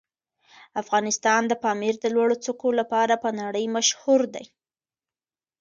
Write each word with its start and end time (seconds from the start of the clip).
افغانستان 0.81 1.41
د 1.47 1.53
پامیر 1.63 1.95
د 1.99 2.05
لوړو 2.15 2.35
څوکو 2.45 2.69
لپاره 2.79 3.13
په 3.23 3.29
نړۍ 3.41 3.65
مشهور 3.75 4.21
دی. 4.35 4.45